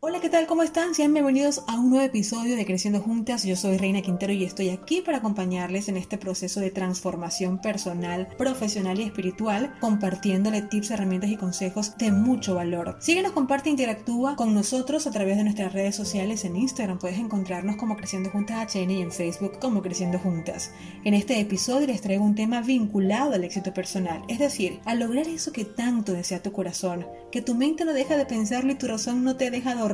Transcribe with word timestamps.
Hola, 0.00 0.20
¿qué 0.20 0.28
tal? 0.28 0.46
¿Cómo 0.46 0.62
están? 0.62 0.94
Sean 0.94 1.12
bienvenidos 1.12 1.64
a 1.66 1.74
un 1.74 1.90
nuevo 1.90 2.06
episodio 2.06 2.54
de 2.54 2.64
Creciendo 2.64 3.00
Juntas. 3.00 3.42
Yo 3.42 3.56
soy 3.56 3.78
Reina 3.78 4.00
Quintero 4.00 4.32
y 4.32 4.44
estoy 4.44 4.68
aquí 4.68 5.02
para 5.02 5.18
acompañarles 5.18 5.88
en 5.88 5.96
este 5.96 6.18
proceso 6.18 6.60
de 6.60 6.70
transformación 6.70 7.60
personal, 7.60 8.28
profesional 8.38 9.00
y 9.00 9.02
espiritual, 9.02 9.74
compartiéndole 9.80 10.62
tips, 10.62 10.92
herramientas 10.92 11.30
y 11.30 11.36
consejos 11.36 11.98
de 11.98 12.12
mucho 12.12 12.54
valor. 12.54 12.96
Síguenos, 13.00 13.32
comparte 13.32 13.70
interactúa 13.70 14.36
con 14.36 14.54
nosotros 14.54 15.08
a 15.08 15.10
través 15.10 15.36
de 15.36 15.42
nuestras 15.42 15.72
redes 15.72 15.96
sociales. 15.96 16.44
En 16.44 16.54
Instagram 16.54 17.00
puedes 17.00 17.18
encontrarnos 17.18 17.74
como 17.74 17.96
Creciendo 17.96 18.30
Juntas 18.30 18.72
HN 18.72 18.92
y 18.92 19.02
en 19.02 19.10
Facebook 19.10 19.58
como 19.58 19.82
Creciendo 19.82 20.20
Juntas. 20.20 20.70
En 21.02 21.14
este 21.14 21.40
episodio 21.40 21.88
les 21.88 22.02
traigo 22.02 22.24
un 22.24 22.36
tema 22.36 22.60
vinculado 22.60 23.32
al 23.32 23.42
éxito 23.42 23.74
personal, 23.74 24.22
es 24.28 24.38
decir, 24.38 24.78
a 24.84 24.94
lograr 24.94 25.26
eso 25.26 25.50
que 25.50 25.64
tanto 25.64 26.12
desea 26.12 26.40
tu 26.40 26.52
corazón, 26.52 27.04
que 27.32 27.42
tu 27.42 27.56
mente 27.56 27.84
no 27.84 27.92
deja 27.92 28.16
de 28.16 28.26
pensarlo 28.26 28.70
y 28.70 28.76
tu 28.76 28.86
razón 28.86 29.24
no 29.24 29.34
te 29.34 29.50
deja 29.50 29.74
dormir 29.74 29.87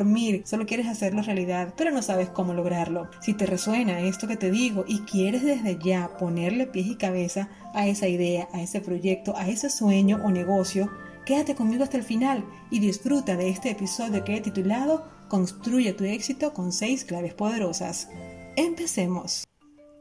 solo 0.44 0.66
quieres 0.66 0.86
hacerlo 0.86 1.22
realidad, 1.22 1.74
pero 1.76 1.90
no 1.90 2.02
sabes 2.02 2.28
cómo 2.28 2.54
lograrlo. 2.54 3.08
Si 3.20 3.34
te 3.34 3.46
resuena 3.46 4.00
esto 4.00 4.26
que 4.26 4.36
te 4.36 4.50
digo 4.50 4.84
y 4.86 5.00
quieres 5.00 5.42
desde 5.42 5.78
ya 5.78 6.16
ponerle 6.18 6.66
pies 6.66 6.86
y 6.86 6.96
cabeza 6.96 7.48
a 7.74 7.86
esa 7.86 8.08
idea, 8.08 8.48
a 8.52 8.62
ese 8.62 8.80
proyecto, 8.80 9.36
a 9.36 9.48
ese 9.48 9.70
sueño 9.70 10.20
o 10.24 10.30
negocio, 10.30 10.90
quédate 11.24 11.54
conmigo 11.54 11.84
hasta 11.84 11.96
el 11.96 12.02
final 12.02 12.44
y 12.70 12.80
disfruta 12.80 13.36
de 13.36 13.48
este 13.48 13.70
episodio 13.70 14.24
que 14.24 14.36
he 14.36 14.40
titulado 14.40 15.12
Construye 15.28 15.92
tu 15.94 16.04
éxito 16.04 16.52
con 16.52 16.72
seis 16.72 17.04
claves 17.04 17.34
poderosas. 17.34 18.08
Empecemos. 18.56 19.43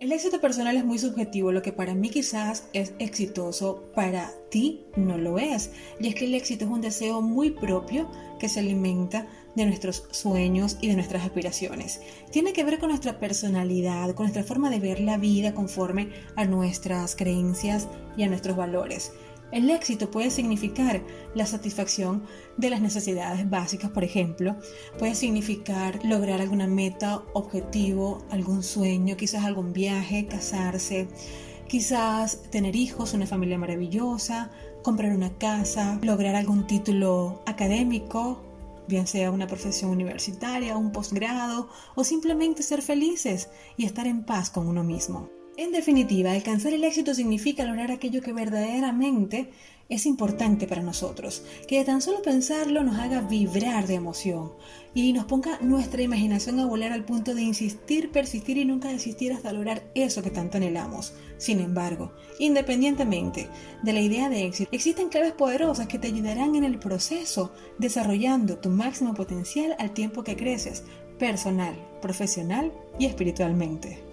El 0.03 0.11
éxito 0.11 0.41
personal 0.41 0.75
es 0.75 0.83
muy 0.83 0.99
subjetivo, 0.99 1.53
lo 1.53 1.61
que 1.61 1.71
para 1.71 1.95
mí 1.95 2.09
quizás 2.09 2.67
es 2.73 2.93
exitoso, 2.99 3.89
para 3.95 4.33
ti 4.51 4.83
no 4.97 5.17
lo 5.17 5.39
es. 5.39 5.71
Y 5.97 6.09
es 6.09 6.15
que 6.15 6.25
el 6.25 6.35
éxito 6.35 6.65
es 6.65 6.71
un 6.71 6.81
deseo 6.81 7.21
muy 7.21 7.51
propio 7.51 8.11
que 8.37 8.49
se 8.49 8.59
alimenta 8.59 9.25
de 9.55 9.65
nuestros 9.65 10.03
sueños 10.11 10.77
y 10.81 10.89
de 10.89 10.95
nuestras 10.95 11.23
aspiraciones. 11.23 12.01
Tiene 12.31 12.51
que 12.51 12.65
ver 12.65 12.79
con 12.79 12.89
nuestra 12.89 13.17
personalidad, 13.17 14.13
con 14.13 14.25
nuestra 14.25 14.43
forma 14.43 14.69
de 14.69 14.81
ver 14.81 14.99
la 14.99 15.17
vida 15.17 15.53
conforme 15.53 16.09
a 16.35 16.43
nuestras 16.43 17.15
creencias 17.15 17.87
y 18.17 18.23
a 18.23 18.27
nuestros 18.27 18.57
valores. 18.57 19.13
El 19.53 19.69
éxito 19.69 20.09
puede 20.09 20.31
significar 20.31 21.03
la 21.35 21.45
satisfacción 21.45 22.23
de 22.57 22.71
las 22.71 22.81
necesidades 22.81 23.47
básicas, 23.47 23.91
por 23.91 24.03
ejemplo. 24.03 24.55
Puede 24.97 25.13
significar 25.13 26.03
lograr 26.03 26.41
alguna 26.41 26.65
meta, 26.65 27.21
objetivo, 27.33 28.25
algún 28.31 28.63
sueño, 28.63 29.15
quizás 29.15 29.45
algún 29.45 29.71
viaje, 29.71 30.25
casarse, 30.25 31.07
quizás 31.67 32.49
tener 32.49 32.75
hijos, 32.75 33.13
una 33.13 33.27
familia 33.27 33.59
maravillosa, 33.59 34.49
comprar 34.81 35.15
una 35.15 35.37
casa, 35.37 35.99
lograr 36.01 36.33
algún 36.33 36.65
título 36.65 37.43
académico, 37.45 38.41
bien 38.87 39.05
sea 39.05 39.29
una 39.29 39.45
profesión 39.45 39.91
universitaria, 39.91 40.77
un 40.77 40.91
posgrado 40.91 41.69
o 41.93 42.03
simplemente 42.03 42.63
ser 42.63 42.81
felices 42.81 43.51
y 43.77 43.85
estar 43.85 44.07
en 44.07 44.23
paz 44.23 44.49
con 44.49 44.67
uno 44.67 44.83
mismo. 44.83 45.29
En 45.55 45.71
definitiva, 45.71 46.31
alcanzar 46.31 46.73
el 46.73 46.83
éxito 46.83 47.13
significa 47.13 47.63
lograr 47.63 47.91
aquello 47.91 48.23
que 48.23 48.33
verdaderamente 48.33 49.51
es 49.87 50.07
importante 50.07 50.65
para 50.65 50.81
nosotros, 50.81 51.43
que 51.67 51.77
de 51.77 51.85
tan 51.85 52.01
solo 52.01 52.23
pensarlo 52.23 52.83
nos 52.83 52.97
haga 52.97 53.21
vibrar 53.21 53.85
de 53.85 53.93
emoción 53.93 54.53
y 54.95 55.13
nos 55.13 55.25
ponga 55.25 55.59
nuestra 55.61 56.01
imaginación 56.01 56.59
a 56.59 56.65
volar 56.65 56.91
al 56.91 57.05
punto 57.05 57.35
de 57.35 57.43
insistir, 57.43 58.11
persistir 58.11 58.57
y 58.57 58.65
nunca 58.65 58.87
desistir 58.87 59.31
hasta 59.31 59.53
lograr 59.53 59.83
eso 59.93 60.23
que 60.23 60.31
tanto 60.31 60.57
anhelamos. 60.57 61.13
Sin 61.37 61.59
embargo, 61.59 62.13
independientemente 62.39 63.47
de 63.83 63.93
la 63.93 64.01
idea 64.01 64.29
de 64.29 64.45
éxito, 64.45 64.69
existen 64.71 65.09
claves 65.09 65.33
poderosas 65.33 65.87
que 65.87 65.99
te 65.99 66.07
ayudarán 66.07 66.55
en 66.55 66.63
el 66.63 66.79
proceso, 66.79 67.53
desarrollando 67.77 68.57
tu 68.57 68.69
máximo 68.69 69.13
potencial 69.13 69.75
al 69.77 69.93
tiempo 69.93 70.23
que 70.23 70.35
creces, 70.35 70.83
personal, 71.19 71.75
profesional 72.01 72.71
y 72.97 73.05
espiritualmente. 73.05 74.12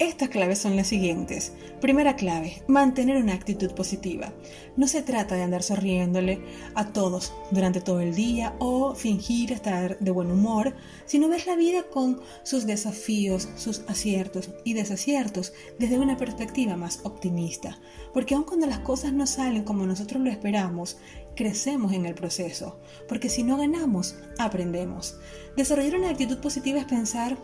Estas 0.00 0.28
claves 0.28 0.58
son 0.58 0.74
las 0.74 0.88
siguientes. 0.88 1.52
Primera 1.80 2.16
clave, 2.16 2.62
mantener 2.66 3.16
una 3.16 3.32
actitud 3.32 3.70
positiva. 3.74 4.32
No 4.76 4.88
se 4.88 5.02
trata 5.02 5.36
de 5.36 5.44
andar 5.44 5.62
sonriéndole 5.62 6.40
a 6.74 6.92
todos 6.92 7.32
durante 7.52 7.80
todo 7.80 8.00
el 8.00 8.12
día 8.12 8.56
o 8.58 8.96
fingir 8.96 9.52
estar 9.52 9.96
de 10.00 10.10
buen 10.10 10.32
humor, 10.32 10.74
sino 11.06 11.28
ver 11.28 11.46
la 11.46 11.54
vida 11.54 11.84
con 11.84 12.20
sus 12.42 12.66
desafíos, 12.66 13.48
sus 13.56 13.82
aciertos 13.86 14.50
y 14.64 14.72
desaciertos 14.72 15.52
desde 15.78 16.00
una 16.00 16.16
perspectiva 16.16 16.76
más 16.76 16.98
optimista. 17.04 17.78
Porque 18.12 18.34
aun 18.34 18.44
cuando 18.44 18.66
las 18.66 18.80
cosas 18.80 19.12
no 19.12 19.28
salen 19.28 19.62
como 19.62 19.86
nosotros 19.86 20.20
lo 20.20 20.28
esperamos, 20.28 20.96
crecemos 21.36 21.92
en 21.92 22.06
el 22.06 22.16
proceso. 22.16 22.80
Porque 23.08 23.28
si 23.28 23.44
no 23.44 23.56
ganamos, 23.56 24.16
aprendemos. 24.38 25.18
Desarrollar 25.56 25.96
una 25.96 26.10
actitud 26.10 26.38
positiva 26.38 26.80
es 26.80 26.86
pensar 26.86 27.36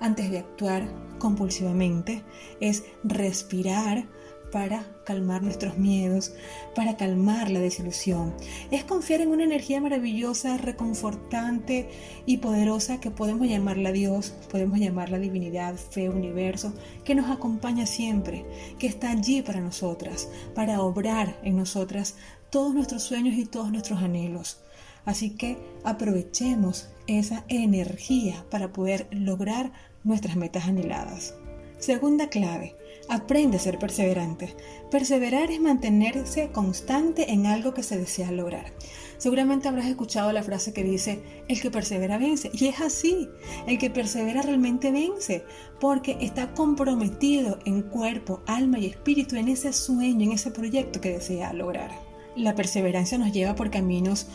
antes 0.00 0.30
de 0.30 0.38
actuar 0.38 0.88
compulsivamente, 1.18 2.22
es 2.60 2.84
respirar 3.04 4.06
para 4.50 4.86
calmar 5.04 5.42
nuestros 5.42 5.78
miedos, 5.78 6.32
para 6.74 6.96
calmar 6.96 7.50
la 7.50 7.60
desilusión. 7.60 8.34
Es 8.70 8.84
confiar 8.84 9.20
en 9.20 9.28
una 9.28 9.44
energía 9.44 9.80
maravillosa, 9.80 10.56
reconfortante 10.56 11.88
y 12.26 12.38
poderosa 12.38 13.00
que 13.00 13.10
podemos 13.10 13.48
llamarla 13.48 13.92
Dios, 13.92 14.34
podemos 14.50 14.78
llamarla 14.78 15.18
divinidad, 15.18 15.74
fe, 15.76 16.08
universo, 16.08 16.72
que 17.04 17.14
nos 17.14 17.30
acompaña 17.30 17.86
siempre, 17.86 18.44
que 18.78 18.86
está 18.86 19.10
allí 19.10 19.42
para 19.42 19.60
nosotras, 19.60 20.28
para 20.54 20.80
obrar 20.80 21.38
en 21.42 21.56
nosotras 21.56 22.16
todos 22.50 22.74
nuestros 22.74 23.02
sueños 23.02 23.36
y 23.36 23.44
todos 23.44 23.70
nuestros 23.70 24.00
anhelos. 24.00 24.62
Así 25.04 25.30
que 25.30 25.56
aprovechemos 25.84 26.88
esa 27.06 27.44
energía 27.48 28.44
para 28.50 28.72
poder 28.72 29.08
lograr 29.10 29.72
nuestras 30.08 30.36
metas 30.36 30.66
anheladas. 30.66 31.34
Segunda 31.78 32.28
clave, 32.28 32.74
aprende 33.08 33.56
a 33.56 33.60
ser 33.60 33.78
perseverante. 33.78 34.56
Perseverar 34.90 35.52
es 35.52 35.60
mantenerse 35.60 36.50
constante 36.50 37.32
en 37.32 37.46
algo 37.46 37.72
que 37.72 37.84
se 37.84 37.96
desea 37.96 38.32
lograr. 38.32 38.72
Seguramente 39.18 39.68
habrás 39.68 39.86
escuchado 39.86 40.32
la 40.32 40.42
frase 40.42 40.72
que 40.72 40.82
dice, 40.82 41.22
el 41.46 41.60
que 41.60 41.70
persevera 41.70 42.18
vence. 42.18 42.50
Y 42.52 42.66
es 42.66 42.80
así, 42.80 43.28
el 43.68 43.78
que 43.78 43.90
persevera 43.90 44.42
realmente 44.42 44.90
vence, 44.90 45.44
porque 45.78 46.16
está 46.20 46.52
comprometido 46.52 47.60
en 47.64 47.82
cuerpo, 47.82 48.42
alma 48.46 48.80
y 48.80 48.86
espíritu 48.86 49.36
en 49.36 49.46
ese 49.46 49.72
sueño, 49.72 50.24
en 50.24 50.32
ese 50.32 50.50
proyecto 50.50 51.00
que 51.00 51.12
desea 51.12 51.52
lograr. 51.52 51.92
La 52.34 52.56
perseverancia 52.56 53.18
nos 53.18 53.32
lleva 53.32 53.54
por 53.54 53.70
caminos 53.70 54.26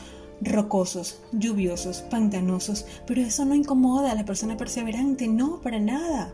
rocosos, 0.43 1.19
lluviosos, 1.31 2.01
pantanosos, 2.01 2.85
pero 3.05 3.21
eso 3.21 3.45
no 3.45 3.55
incomoda 3.55 4.11
a 4.11 4.15
la 4.15 4.25
persona 4.25 4.57
perseverante, 4.57 5.27
no, 5.27 5.61
para 5.61 5.79
nada. 5.79 6.33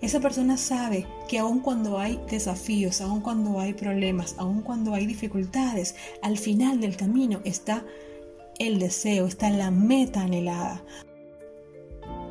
Esa 0.00 0.20
persona 0.20 0.56
sabe 0.56 1.06
que 1.28 1.38
aun 1.38 1.60
cuando 1.60 1.98
hay 1.98 2.20
desafíos, 2.30 3.00
aun 3.00 3.20
cuando 3.20 3.58
hay 3.58 3.74
problemas, 3.74 4.34
aun 4.38 4.62
cuando 4.62 4.94
hay 4.94 5.06
dificultades, 5.06 5.96
al 6.22 6.38
final 6.38 6.80
del 6.80 6.96
camino 6.96 7.40
está 7.44 7.84
el 8.58 8.78
deseo, 8.78 9.26
está 9.26 9.50
la 9.50 9.70
meta 9.70 10.22
anhelada. 10.22 10.84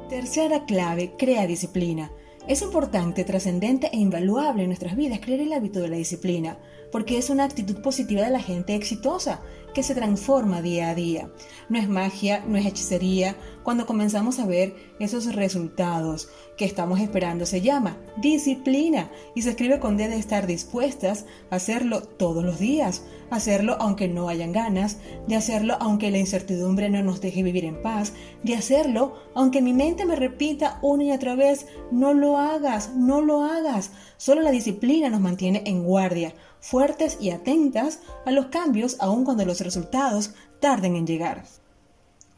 Tercera 0.10 0.66
clave, 0.66 1.14
crea 1.18 1.48
disciplina. 1.48 2.12
Es 2.48 2.62
importante, 2.62 3.26
trascendente 3.26 3.90
e 3.92 3.98
invaluable 3.98 4.64
en 4.64 4.70
nuestras 4.70 4.96
vidas 4.96 5.20
crear 5.20 5.42
el 5.42 5.52
hábito 5.52 5.82
de 5.82 5.90
la 5.90 5.98
disciplina, 5.98 6.58
porque 6.94 7.18
es 7.18 7.30
una 7.30 7.44
actitud 7.44 7.82
positiva 7.82 8.22
de 8.22 8.30
la 8.30 8.40
gente 8.40 8.74
exitosa 8.76 9.42
que 9.78 9.84
se 9.84 9.94
transforma 9.94 10.64
día 10.64 10.90
a 10.90 10.96
día. 10.96 11.30
No 11.70 11.78
es 11.78 11.88
magia, 11.88 12.44
no 12.48 12.58
es 12.58 12.66
hechicería. 12.66 13.36
Cuando 13.62 13.86
comenzamos 13.86 14.40
a 14.40 14.48
ver 14.48 14.76
esos 15.00 15.36
resultados 15.36 16.30
que 16.58 16.66
estamos 16.66 17.00
esperando, 17.00 17.46
se 17.46 17.62
llama 17.62 17.96
disciplina 18.20 19.12
y 19.36 19.44
se 19.44 19.52
escribe 19.52 19.80
con 19.80 19.96
D 19.96 20.08
de 20.08 20.18
estar 20.18 20.48
dispuestas 20.48 21.26
a 21.52 21.58
hacerlo 21.58 22.02
todos 22.02 22.44
los 22.44 22.58
días, 22.58 23.04
hacerlo 23.30 23.78
aunque 23.80 24.08
no 24.08 24.30
hayan 24.30 24.52
ganas, 24.52 24.98
de 25.28 25.36
hacerlo 25.36 25.78
aunque 25.80 26.10
la 26.10 26.18
incertidumbre 26.18 26.90
no 26.90 27.04
nos 27.04 27.22
deje 27.22 27.44
vivir 27.44 27.66
en 27.66 27.80
paz, 27.84 28.14
de 28.42 28.56
hacerlo 28.56 29.14
aunque 29.36 29.62
mi 29.62 29.74
mente 29.74 30.08
me 30.08 30.16
repita 30.16 30.80
una 30.82 31.04
y 31.04 31.12
otra 31.12 31.36
vez, 31.36 31.68
no 31.92 32.16
lo 32.16 32.40
hagas, 32.40 32.96
no 32.96 33.22
lo 33.22 33.44
hagas. 33.44 33.92
Solo 34.18 34.42
la 34.42 34.50
disciplina 34.50 35.12
nos 35.12 35.22
mantiene 35.22 35.62
en 35.68 35.84
guardia 35.84 36.34
fuertes 36.68 37.18
y 37.22 37.30
atentas 37.30 38.02
a 38.26 38.32
los 38.32 38.48
cambios 38.48 38.98
aun 39.00 39.24
cuando 39.24 39.46
los 39.46 39.62
resultados 39.62 40.32
tarden 40.60 40.98
en 40.98 41.08
llegar. 41.08 41.46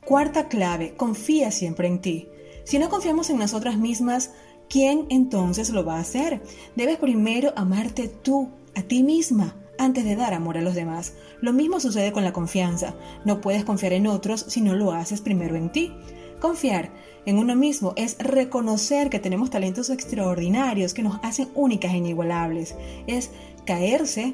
Cuarta 0.05 0.47
clave, 0.47 0.93
confía 0.95 1.49
siempre 1.49 1.87
en 1.87 1.99
ti. 1.99 2.27
Si 2.63 2.77
no 2.77 2.89
confiamos 2.89 3.31
en 3.31 3.39
nosotras 3.39 3.77
mismas, 3.77 4.29
¿quién 4.69 5.07
entonces 5.09 5.71
lo 5.71 5.83
va 5.83 5.97
a 5.97 6.01
hacer? 6.01 6.43
Debes 6.75 6.97
primero 6.97 7.53
amarte 7.55 8.07
tú, 8.07 8.49
a 8.75 8.83
ti 8.83 9.01
misma, 9.01 9.55
antes 9.79 10.05
de 10.05 10.15
dar 10.15 10.35
amor 10.35 10.59
a 10.59 10.61
los 10.61 10.75
demás. 10.75 11.13
Lo 11.41 11.51
mismo 11.51 11.79
sucede 11.79 12.11
con 12.11 12.23
la 12.23 12.33
confianza. 12.33 12.93
No 13.25 13.41
puedes 13.41 13.65
confiar 13.65 13.93
en 13.93 14.05
otros 14.05 14.45
si 14.47 14.61
no 14.61 14.75
lo 14.75 14.91
haces 14.91 15.21
primero 15.21 15.55
en 15.55 15.71
ti. 15.71 15.91
Confiar 16.39 16.91
en 17.25 17.37
uno 17.37 17.55
mismo 17.55 17.93
es 17.97 18.17
reconocer 18.17 19.09
que 19.09 19.19
tenemos 19.19 19.49
talentos 19.49 19.89
extraordinarios 19.89 20.93
que 20.93 21.03
nos 21.03 21.19
hacen 21.23 21.49
únicas 21.53 21.93
e 21.93 21.97
inigualables. 21.97 22.75
Es 23.07 23.31
caerse 23.69 24.33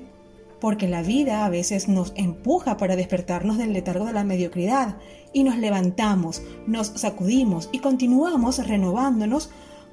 porque 0.62 0.88
la 0.88 1.04
vida 1.04 1.46
a 1.46 1.50
veces 1.50 1.90
nos 1.90 2.14
empuja 2.16 2.78
para 2.78 2.96
despertarnos 2.96 3.58
del 3.58 3.74
letargo 3.74 4.06
de 4.06 4.14
la 4.14 4.24
mediocridad 4.24 4.96
y 5.34 5.44
nos 5.44 5.58
levantamos, 5.58 6.42
nos 6.68 6.88
sacudimos 6.88 7.68
y 7.74 7.80
continuamos 7.80 8.66
renovándonos 8.66 9.50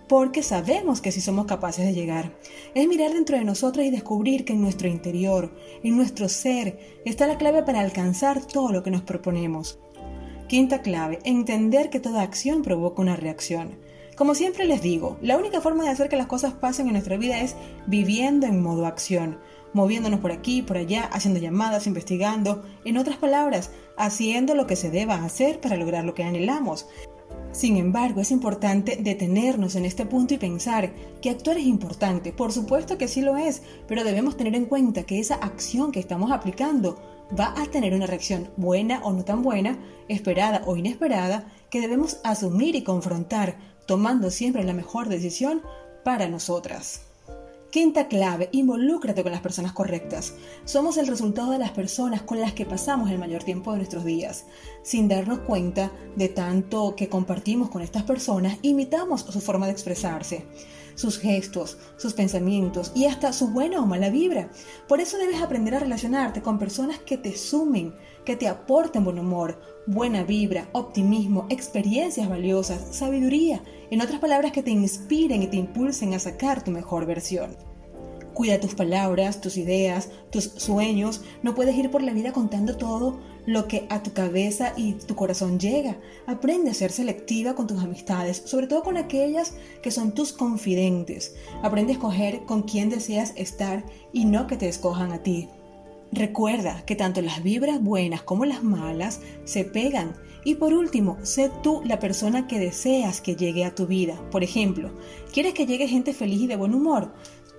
porque 0.09 0.44
sabemos 0.44 1.00
que 1.00 1.11
sí 1.11 1.21
somos 1.21 1.47
capaces 1.47 1.85
de 1.85 1.93
llegar. 1.93 2.39
Es 2.77 2.87
mirar 2.87 3.15
dentro 3.15 3.37
de 3.37 3.44
nosotros 3.44 3.85
y 3.85 3.91
descubrir 3.91 4.44
que 4.44 4.53
en 4.53 4.62
nuestro 4.62 4.87
interior, 4.87 5.53
en 5.83 5.97
nuestro 5.97 6.29
ser, 6.29 6.79
está 7.05 7.27
la 7.27 7.37
clave 7.37 7.65
para 7.65 7.81
alcanzar 7.81 8.47
todo 8.47 8.71
lo 8.71 8.85
que 8.85 8.93
nos 8.93 9.03
proponemos. 9.03 9.81
Quinta 10.47 10.83
clave, 10.83 11.19
entender 11.25 11.91
que 11.91 11.99
toda 11.99 12.23
acción 12.23 12.62
provoca 12.62 13.03
una 13.03 13.17
reacción. 13.17 13.77
Como 14.23 14.37
siempre 14.37 14.67
les 14.67 14.81
digo, 14.81 15.17
la 15.21 15.37
única 15.37 15.61
forma 15.61 15.83
de 15.83 15.91
hacer 15.91 16.09
que 16.09 16.17
las 16.17 16.29
cosas 16.29 16.53
pasen 16.53 16.87
en 16.87 16.93
nuestra 16.93 17.17
vida 17.17 17.41
es 17.41 17.57
viviendo 17.89 18.47
en 18.47 18.63
modo 18.63 18.87
acción, 18.87 19.41
moviéndonos 19.73 20.21
por 20.21 20.31
aquí, 20.31 20.63
por 20.63 20.77
allá, 20.77 21.11
haciendo 21.13 21.41
llamadas, 21.41 21.89
investigando, 21.89 22.63
en 22.85 22.99
otras 22.99 23.17
palabras, 23.17 23.73
haciendo 23.97 24.55
lo 24.55 24.69
que 24.69 24.77
se 24.77 24.91
deba 24.93 25.25
hacer 25.25 25.61
para 25.61 25.77
lograr 25.77 26.05
lo 26.05 26.15
que 26.15 26.23
anhelamos. 26.23 26.87
Sin 27.51 27.77
embargo, 27.77 28.21
es 28.21 28.31
importante 28.31 28.95
detenernos 28.95 29.75
en 29.75 29.87
este 29.87 30.07
punto 30.07 30.35
y 30.35 30.39
pensar 30.39 30.93
que 31.21 31.31
actuar 31.31 31.59
es 31.59 31.67
importante. 31.67 32.33
Por 32.33 32.53
supuesto 32.53 32.99
que 32.99 33.09
sí 33.09 33.23
lo 33.23 33.37
es, 33.37 33.65
pero 33.89 34.05
debemos 34.05 34.37
tener 34.37 34.55
en 34.55 34.67
cuenta 34.67 35.03
que 35.03 35.19
esa 35.19 35.35
acción 35.35 35.91
que 35.91 35.99
estamos 35.99 36.31
aplicando 36.31 36.97
va 37.39 37.55
a 37.61 37.67
tener 37.67 37.93
una 37.93 38.07
reacción 38.07 38.51
buena 38.57 39.01
o 39.03 39.13
no 39.13 39.25
tan 39.25 39.43
buena, 39.43 39.79
esperada 40.09 40.63
o 40.65 40.77
inesperada, 40.77 41.47
que 41.73 41.81
debemos 41.81 42.19
asumir 42.23 42.77
y 42.77 42.85
confrontar, 42.85 43.57
tomando 43.87 44.31
siempre 44.31 44.63
la 44.63 44.75
mejor 44.75 45.09
decisión 45.09 45.63
para 46.05 46.29
nosotras. 46.29 47.01
Quinta 47.71 48.09
clave, 48.09 48.51
involúcrate 48.53 49.23
con 49.23 49.33
las 49.33 49.41
personas 49.41 49.73
correctas. 49.73 50.35
Somos 50.67 50.99
el 50.99 51.07
resultado 51.07 51.51
de 51.51 51.59
las 51.59 51.71
personas 51.71 52.21
con 52.21 52.39
las 52.39 52.53
que 52.53 52.67
pasamos 52.67 53.11
el 53.11 53.19
mayor 53.19 53.43
tiempo 53.45 53.73
de 53.73 53.79
nuestros 53.79 54.05
días. 54.05 54.45
Sin 54.83 55.09
darnos 55.09 55.39
cuenta 55.39 55.91
de 56.15 56.29
tanto 56.29 56.95
que 56.95 57.09
compartimos 57.09 57.71
con 57.71 57.81
estas 57.81 58.03
personas, 58.03 58.59
imitamos 58.61 59.23
su 59.23 59.41
forma 59.41 59.65
de 59.65 59.73
expresarse, 59.73 60.45
sus 60.95 61.19
gestos, 61.19 61.79
sus 61.97 62.13
pensamientos 62.13 62.93
y 62.95 63.07
hasta 63.07 63.33
su 63.33 63.49
buena 63.49 63.81
o 63.81 63.87
mala 63.87 64.11
vibra. 64.11 64.51
Por 64.89 65.01
eso 65.01 65.17
debes 65.17 65.41
aprender 65.41 65.75
a 65.75 65.79
relacionarte 65.79 66.43
con 66.43 66.59
personas 66.59 66.99
que 66.99 67.17
te 67.17 67.35
sumen, 67.35 67.95
que 68.25 68.37
te 68.37 68.49
aporten 68.49 69.05
buen 69.05 69.19
humor, 69.19 69.61
buena 69.87 70.23
vibra, 70.23 70.69
optimismo, 70.73 71.47
experiencias 71.51 72.29
valiosas, 72.29 72.95
sabiduría, 72.97 73.63
en 73.91 74.01
otras 74.01 74.21
palabras 74.21 74.53
que 74.53 74.63
te 74.63 74.71
inspiren 74.71 75.43
y 75.43 75.49
te 75.49 75.57
impulsen 75.57 76.15
a 76.15 76.19
sacar 76.19 76.63
tu 76.63 76.71
mejor 76.71 77.07
versión. 77.07 77.57
Cuida 78.35 78.61
tus 78.61 78.75
palabras, 78.75 79.43
tus 79.43 79.59
ideas, 79.59 80.09
tus 80.31 80.45
sueños. 80.45 81.23
No 81.43 81.55
puedes 81.55 81.77
ir 81.77 81.91
por 81.91 82.03
la 82.03 82.15
vida 82.15 82.33
contando 82.33 82.79
todo 82.79 83.21
lo 83.45 83.69
que 83.69 83.87
a 83.91 84.03
tu 84.03 84.13
cabeza 84.13 84.73
y 84.77 84.95
tu 84.95 85.15
corazón 85.15 85.59
llega. 85.59 85.99
Aprende 86.27 86.71
a 86.71 86.75
ser 86.75 86.93
selectiva 86.93 87.55
con 87.55 87.67
tus 87.67 87.83
amistades, 87.83 88.43
sobre 88.47 88.69
todo 88.69 88.83
con 88.83 88.97
aquellas 88.97 89.55
que 89.83 89.91
son 89.91 90.13
tus 90.13 90.33
confidentes. 90.33 91.35
Aprende 91.63 91.93
a 91.93 91.97
escoger 91.97 92.45
con 92.45 92.63
quién 92.63 92.89
deseas 92.89 93.35
estar 93.37 93.85
y 94.15 94.25
no 94.25 94.47
que 94.47 94.57
te 94.57 94.69
escojan 94.69 95.13
a 95.13 95.23
ti. 95.23 95.51
Recuerda 96.12 96.85
que 96.85 96.94
tanto 96.94 97.23
las 97.23 97.43
vibras 97.43 97.82
buenas 97.82 98.23
como 98.23 98.44
las 98.44 98.62
malas 98.62 99.20
se 99.44 99.64
pegan. 99.64 100.14
Y 100.44 100.56
por 100.56 100.75
último, 100.75 101.17
sé 101.23 101.50
tú 101.62 101.81
la 101.87 101.99
persona 101.99 102.47
que 102.47 102.59
deseas 102.59 103.23
que 103.23 103.35
llegue 103.35 103.64
a 103.64 103.75
tu 103.75 103.87
vida. 103.87 104.20
Por 104.31 104.44
ejemplo, 104.44 104.91
¿quieres 105.32 105.55
que 105.55 105.64
llegue 105.64 105.88
gente 105.88 106.12
feliz 106.12 106.43
y 106.43 106.47
de 106.47 106.56
buen 106.56 106.75
humor? 106.75 107.14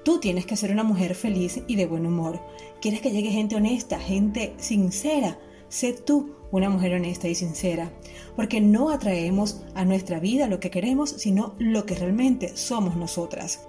Tú 0.05 0.19
tienes 0.19 0.45
que 0.45 0.55
ser 0.55 0.71
una 0.71 0.83
mujer 0.83 1.15
feliz 1.15 1.61
y 1.65 1.75
de 1.77 1.87
buen 1.87 2.05
humor. 2.05 2.39
¿Quieres 2.79 3.01
que 3.01 3.09
llegue 3.09 3.31
gente 3.31 3.55
honesta, 3.55 3.99
gente 3.99 4.53
sincera? 4.57 5.39
Sé 5.69 5.93
tú 5.93 6.35
una 6.51 6.69
mujer 6.69 6.93
honesta 6.93 7.27
y 7.27 7.33
sincera, 7.33 7.91
porque 8.35 8.61
no 8.61 8.91
atraemos 8.91 9.63
a 9.73 9.85
nuestra 9.85 10.19
vida 10.19 10.45
lo 10.45 10.59
que 10.59 10.69
queremos, 10.69 11.09
sino 11.09 11.55
lo 11.57 11.87
que 11.87 11.95
realmente 11.95 12.55
somos 12.55 12.95
nosotras. 12.95 13.67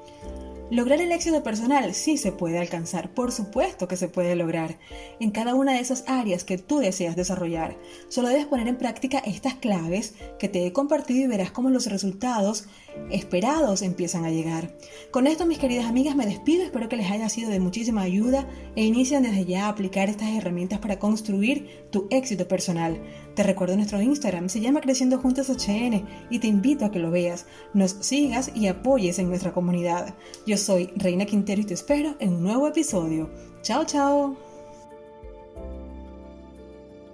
Lograr 0.70 0.98
el 1.02 1.12
éxito 1.12 1.42
personal 1.42 1.92
sí 1.92 2.16
se 2.16 2.32
puede 2.32 2.58
alcanzar, 2.58 3.12
por 3.12 3.32
supuesto 3.32 3.86
que 3.86 3.98
se 3.98 4.08
puede 4.08 4.34
lograr, 4.34 4.78
en 5.20 5.30
cada 5.30 5.54
una 5.54 5.74
de 5.74 5.80
esas 5.80 6.04
áreas 6.06 6.42
que 6.42 6.56
tú 6.56 6.78
deseas 6.78 7.16
desarrollar. 7.16 7.76
Solo 8.08 8.28
debes 8.28 8.46
poner 8.46 8.66
en 8.68 8.78
práctica 8.78 9.18
estas 9.18 9.54
claves 9.54 10.14
que 10.38 10.48
te 10.48 10.66
he 10.66 10.72
compartido 10.72 11.22
y 11.22 11.26
verás 11.26 11.50
cómo 11.50 11.68
los 11.68 11.86
resultados 11.86 12.66
esperados 13.10 13.82
empiezan 13.82 14.24
a 14.24 14.30
llegar. 14.30 14.74
Con 15.10 15.26
esto, 15.26 15.44
mis 15.44 15.58
queridas 15.58 15.84
amigas, 15.84 16.16
me 16.16 16.24
despido, 16.24 16.64
espero 16.64 16.88
que 16.88 16.96
les 16.96 17.10
haya 17.10 17.28
sido 17.28 17.50
de 17.50 17.60
muchísima 17.60 18.00
ayuda 18.00 18.48
e 18.74 18.84
inician 18.84 19.22
desde 19.22 19.44
ya 19.44 19.66
a 19.66 19.68
aplicar 19.68 20.08
estas 20.08 20.30
herramientas 20.30 20.78
para 20.78 20.98
construir 20.98 21.88
tu 21.90 22.06
éxito 22.10 22.48
personal. 22.48 23.02
Te 23.34 23.42
recuerdo 23.42 23.74
nuestro 23.74 24.00
Instagram, 24.00 24.48
se 24.48 24.60
llama 24.60 24.80
Creciendo 24.80 25.18
Juntas 25.18 25.48
HN 25.48 26.06
y 26.30 26.38
te 26.38 26.46
invito 26.46 26.84
a 26.84 26.92
que 26.92 27.00
lo 27.00 27.10
veas, 27.10 27.46
nos 27.72 27.90
sigas 28.00 28.52
y 28.54 28.68
apoyes 28.68 29.18
en 29.18 29.28
nuestra 29.28 29.52
comunidad. 29.52 30.14
Yo 30.46 30.56
soy 30.56 30.90
Reina 30.94 31.26
Quintero 31.26 31.60
y 31.60 31.64
te 31.64 31.74
espero 31.74 32.14
en 32.20 32.34
un 32.34 32.44
nuevo 32.44 32.68
episodio. 32.68 33.28
Chao, 33.62 33.84
chao. 33.84 34.53